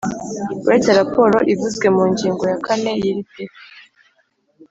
[0.67, 3.59] Uretse raporo ivuzwe mu ngingo ya kane y’iri teka